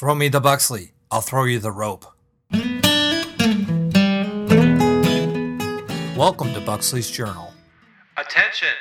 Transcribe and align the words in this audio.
Throw 0.00 0.14
me 0.14 0.28
the 0.30 0.40
Buxley. 0.40 0.92
I'll 1.10 1.20
throw 1.20 1.44
you 1.44 1.58
the 1.58 1.70
rope. 1.70 2.06
Welcome 6.16 6.54
to 6.54 6.60
Buxley's 6.64 7.10
Journal. 7.10 7.52
Attention! 8.16 8.72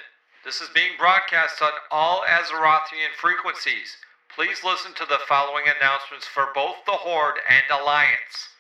This 0.45 0.61
is 0.61 0.69
being 0.73 0.95
broadcast 0.97 1.61
on 1.61 1.73
all 1.91 2.23
Azerothian 2.23 3.11
frequencies. 3.19 3.97
Please 4.33 4.63
listen 4.63 4.93
to 4.93 5.05
the 5.09 5.19
following 5.27 5.65
announcements 5.67 6.25
for 6.25 6.55
both 6.55 6.77
the 6.85 6.95
Horde 6.95 7.43
and 7.49 7.67
Alliance. 7.69 8.55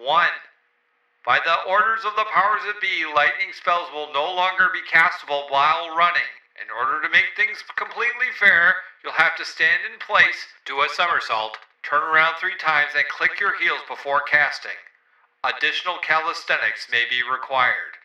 1. 0.00 0.28
By 1.26 1.40
the 1.44 1.70
orders 1.70 2.06
of 2.06 2.16
the 2.16 2.24
powers 2.32 2.62
that 2.64 2.80
be, 2.80 3.04
lightning 3.04 3.52
spells 3.52 3.92
will 3.92 4.10
no 4.14 4.32
longer 4.32 4.70
be 4.72 4.80
castable 4.88 5.44
while 5.50 5.94
running. 5.94 6.32
In 6.56 6.72
order 6.72 7.04
to 7.04 7.12
make 7.12 7.36
things 7.36 7.62
completely 7.76 8.32
fair, 8.40 8.76
you'll 9.04 9.12
have 9.12 9.36
to 9.36 9.44
stand 9.44 9.84
in 9.84 10.00
place, 10.00 10.48
do 10.64 10.80
a 10.80 10.88
somersault, 10.96 11.58
turn 11.82 12.02
around 12.02 12.36
three 12.36 12.56
times, 12.56 12.92
and 12.96 13.06
click 13.08 13.40
your 13.40 13.58
heels 13.58 13.82
before 13.88 14.22
casting. 14.22 14.78
Additional 15.44 15.98
calisthenics 15.98 16.88
may 16.90 17.04
be 17.08 17.22
required. 17.22 17.98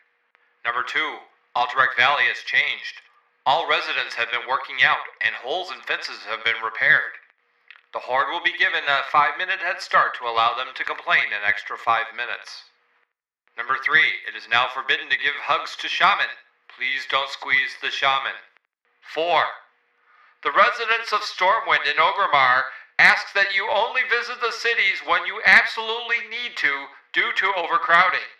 Number 0.64 0.82
2. 0.82 1.18
Alterac 1.54 1.96
Valley 1.96 2.24
has 2.24 2.42
changed. 2.44 3.00
All 3.46 3.68
residents 3.68 4.14
have 4.16 4.30
been 4.30 4.48
working 4.48 4.82
out, 4.82 5.06
and 5.20 5.34
holes 5.34 5.70
in 5.70 5.80
fences 5.80 6.24
have 6.28 6.44
been 6.44 6.60
repaired. 6.62 7.16
The 7.94 8.00
Horde 8.00 8.30
will 8.30 8.42
be 8.42 8.58
given 8.58 8.84
a 8.86 9.02
five 9.10 9.38
minute 9.38 9.60
head 9.60 9.80
start 9.80 10.14
to 10.18 10.28
allow 10.28 10.54
them 10.54 10.74
to 10.74 10.84
complain 10.84 11.32
an 11.32 11.40
extra 11.46 11.78
five 11.78 12.14
minutes. 12.14 12.64
Number 13.56 13.78
3. 13.82 14.00
It 14.28 14.36
is 14.36 14.48
now 14.48 14.68
forbidden 14.68 15.08
to 15.08 15.16
give 15.16 15.34
hugs 15.40 15.74
to 15.76 15.88
shaman. 15.88 16.30
Please 16.68 17.06
don't 17.08 17.30
squeeze 17.30 17.76
the 17.80 17.90
shaman. 17.90 18.36
4. 19.00 19.44
The 20.44 20.52
residents 20.52 21.12
of 21.12 21.22
Stormwind 21.22 21.88
and 21.88 21.98
Orgrimmar 21.98 22.64
ask 23.18 23.34
that 23.34 23.54
you 23.54 23.66
only 23.68 24.02
visit 24.08 24.40
the 24.40 24.52
cities 24.52 25.02
when 25.04 25.26
you 25.26 25.42
absolutely 25.44 26.22
need 26.30 26.54
to 26.54 26.86
due 27.12 27.32
to 27.34 27.52
overcrowding. 27.58 28.30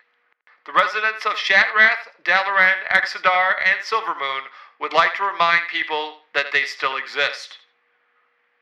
The 0.66 0.72
residents 0.72 1.26
of 1.26 1.34
Shattrath, 1.34 2.06
Dalaran, 2.22 2.86
Exodar, 2.86 3.54
and 3.58 3.82
Silvermoon 3.82 4.46
would 4.78 4.92
like 4.92 5.14
to 5.16 5.24
remind 5.24 5.62
people 5.72 6.18
that 6.34 6.52
they 6.52 6.62
still 6.62 6.96
exist. 6.96 7.58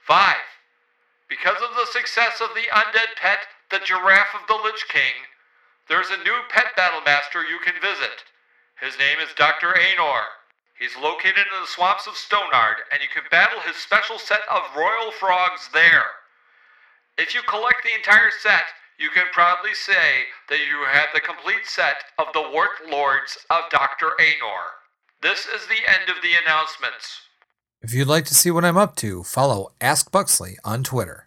5. 0.07 0.37
Because 1.29 1.61
of 1.61 1.77
the 1.77 1.93
success 1.93 2.41
of 2.41 2.55
the 2.55 2.71
undead 2.73 3.17
pet, 3.21 3.41
the 3.71 3.81
Giraffe 3.85 4.35
of 4.41 4.47
the 4.49 4.55
Lich 4.55 4.89
King, 4.89 5.29
there's 5.89 6.09
a 6.09 6.25
new 6.25 6.41
pet 6.49 6.75
battle 6.77 7.03
master 7.05 7.43
you 7.43 7.59
can 7.59 7.75
visit. 7.83 8.25
His 8.81 8.99
name 8.99 9.19
is 9.21 9.35
Dr. 9.37 9.75
Aenor. 9.75 10.23
He's 10.79 10.97
located 10.97 11.47
in 11.49 11.61
the 11.61 11.67
swamps 11.67 12.07
of 12.07 12.15
Stonard, 12.15 12.85
and 12.93 13.01
you 13.01 13.09
can 13.09 13.25
battle 13.31 13.61
his 13.61 13.77
special 13.77 14.19
set 14.19 14.43
of 14.51 14.77
royal 14.77 15.11
frogs 15.11 15.71
there. 15.73 16.05
If 17.17 17.35
you 17.35 17.41
collect 17.43 17.83
the 17.83 17.95
entire 17.95 18.31
set, 18.31 18.65
you 18.99 19.09
can 19.11 19.27
proudly 19.33 19.75
say 19.75 20.25
that 20.49 20.59
you 20.59 20.85
have 20.91 21.09
the 21.15 21.21
complete 21.21 21.65
set 21.65 21.97
of 22.19 22.27
the 22.35 22.51
Wart 22.53 22.89
Lords 22.91 23.39
of 23.49 23.71
Dr. 23.71 24.13
Anor. 24.21 24.77
This 25.23 25.47
is 25.47 25.67
the 25.67 25.81
end 25.89 26.11
of 26.11 26.23
the 26.23 26.35
announcements. 26.45 27.23
If 27.81 27.95
you'd 27.95 28.09
like 28.09 28.27
to 28.27 28.35
see 28.35 28.51
what 28.51 28.65
I'm 28.65 28.77
up 28.77 28.97
to, 28.97 29.23
follow 29.23 29.73
Ask 29.81 30.11
Buxley 30.11 30.59
on 30.65 30.83
Twitter. 30.83 31.26